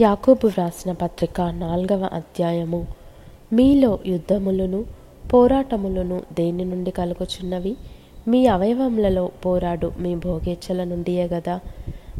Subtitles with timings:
[0.00, 2.86] యాకోబు వ్రాసిన పత్రిక నాల్గవ అధ్యాయము.
[3.52, 4.84] మీలో యుద్ధములను
[5.32, 7.76] పోరాటములను దేని నుండి కలుగుచున్నవి?
[8.28, 11.60] మీ అవయవములలో పోరాడు మీ భోగేచ్ఛల నుండియే గదా.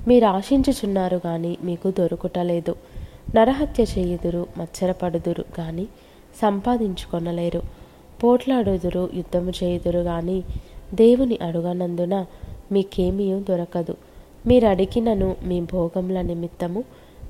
[0.09, 2.77] మీరు ఆశించుచున్నారు కానీ మీకు దొరుకుటలేదు
[3.35, 5.89] నరహత్య చేయుదురు మచ్చరపడుదురు కానీ
[6.43, 7.63] సంపాదించుకొనలేరు.
[8.25, 10.45] పోట్లాడుదురు యుద్ధము చేయుదురు కానీ
[10.95, 12.27] దేవుని అడుగనందున
[12.73, 13.97] మీకేమీ దొరకదు.
[14.47, 16.85] మీరు అడిగినను మీ భోగముల నిమిత్తము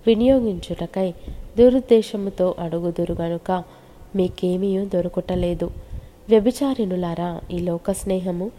[0.09, 1.15] వినియోగించుటకై
[1.59, 3.51] దురుద్దేశముతో అడుగుదురు గనుక
[4.17, 5.71] మీకేమీ దొరకటలేదు.
[6.29, 8.51] వ్యభిచారిణులారా ఈ లోక స్నేహము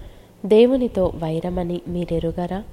[0.45, 2.63] దేవునితో వైరమని మీరెరుగరా?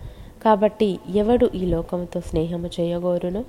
[0.45, 3.45] కాబట్టి ఎవడు ఈ లోకముతో స్నేహము చేయగోరును?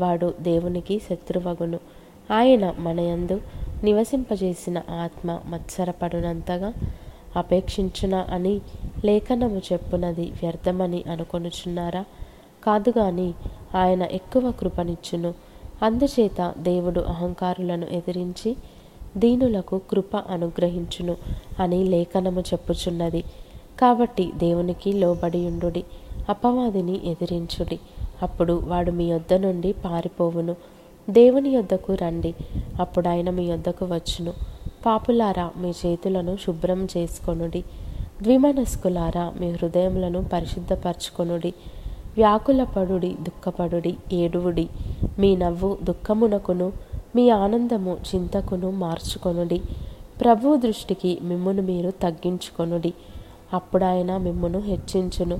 [0.00, 1.78] వాడు దేవునికి శత్రువగును.
[2.30, 3.40] ఆయన మనయందు
[3.84, 6.72] నివసింపజేసిన ఆత్మ మత్సరపడునంతగా
[7.36, 8.60] అపేక్షించున అని
[9.04, 12.04] లేఖనము చెప్పునది వ్యర్థమని అనుకొనుచున్నారా?
[12.64, 13.34] కాదు గాని
[13.76, 15.34] ఆయన ఎక్కువ కృపనిచ్చును.
[15.82, 18.56] అందుచేత దేవుడు అహంకారులను ఎదిరించి
[19.16, 21.16] దీనులకు కృప అనుగ్రహించును
[21.60, 23.24] అని లేఖనము చెప్పుచున్నది.
[23.80, 25.84] కాబట్టి దేవునికి లోబడియుండుడి
[26.28, 27.78] అపవాదిని ఎదిరించుడి.
[28.22, 30.56] అప్పుడు వాడు మీ యొద్ద నుండి పారిపోవును.
[31.10, 32.34] దేవుని యొద్దకు రండి
[32.80, 34.32] అప్పుడు ఆయన మీ యొద్దకు వచ్చును.
[34.86, 37.64] పాపులారా మీ చేతులను శుభ్రం చేసుకొనుడి.
[38.22, 41.54] ద్విమనస్కులారా మీ హృదయములను పరిశుద్ధపరచుకొనుడి.
[42.16, 44.68] వ్యాకులపడుడి దుఃఖపడుడి ఏడువుడి.
[45.18, 46.72] మీ నవ్వు దుఃఖమునకును
[47.16, 49.62] మీ ఆనందము చింతకును మార్చుకొనుడి.
[50.20, 52.94] ప్రభు దృష్టికి మిమ్మును మీరు తగ్గించుకొనుడి.
[53.52, 55.38] అప్పుడు ఆయన మిమ్మును హెచ్చించును.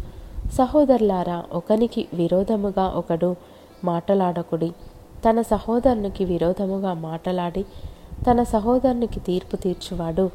[0.53, 3.37] సహోదరులారా ఒకనికి విరోధముగా ఒకడు
[3.85, 4.73] మాటలాడకుడి.
[5.29, 7.63] తన సహోదరునికి విరోధముగా మాటలాడి
[8.31, 10.31] తన సహోదరునికి తీర్పు తీర్చువాడు.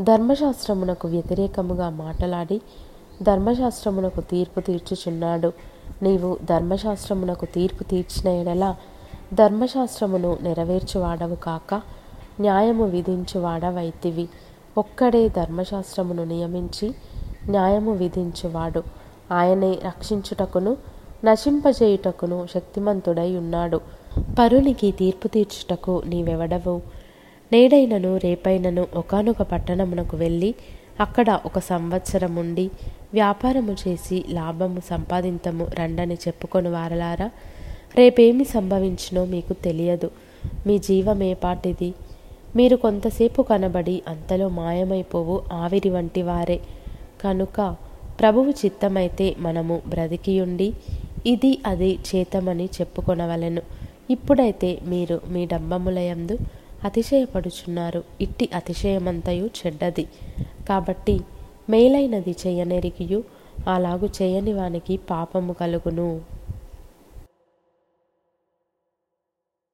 [0.00, 2.60] ధర్మశాస్త్రమునకు వ్యతిరేకముగా మాటలాడి
[3.22, 5.52] ధర్మశాస్త్రమునకు తీర్పు తీర్చుచున్నాడు.
[6.02, 8.76] నీవు ధర్మశాస్త్రమునకు తీర్పు తీర్చిన ఎడల
[9.34, 11.80] ధర్మశాస్త్రమును నెరవేర్చువాడవు కాక
[12.40, 14.28] న్యాయము విధించువాడవైతివి.
[14.78, 16.94] ఒక్కడే ధర్మశాస్త్రమును నియమించి
[17.48, 18.82] న్యాయము విధించువాడు.
[19.32, 20.76] ఆయనే రక్షించుటకును
[21.24, 23.80] నశింపజేయుటకును శక్తిమంతుడై ఉన్నాడు
[24.38, 26.82] పరునికి తీర్పు తీర్చుటకు నీవెవడవు?
[27.52, 30.54] నేడైనను రేపైనను ఒకనొక పట్టణమునకు వెళ్ళి
[31.00, 32.70] అక్కడ ఒక సంవత్సరం ఉండి
[33.14, 37.30] వ్యాపారము చేసి లాభము సంపాదింతము రండని చెప్పుకొని వారలారా.
[37.96, 40.10] రేపేమి సంభవించినో మీకు తెలియదు.
[40.66, 41.94] మీ జీవమే పాటిది?
[42.56, 46.60] మీరు కొంతసేపు కనబడి అంతలో మాయమైపోవు ఆవిరి వంటి వారే.
[47.24, 47.76] కనుక
[48.20, 50.74] ప్రభువు చిత్తమైతే మనము బ్రతికియుండి
[51.26, 53.62] ఇది అది చేతమని చెప్పుకొనవలెను.
[54.10, 56.38] ఇప్పుడైతే మీరు మీ డబ్బములయందు
[56.84, 58.04] అతిశయపడుచున్నారు.
[58.20, 60.06] ఇట్టి అతిశయమంతయు చెడ్డది.
[60.68, 61.20] కాబట్టి
[61.70, 63.24] మేలైనది చేయనెరిగియు
[63.68, 66.37] అలాగు చేయని వానికి పాపము కలుగును.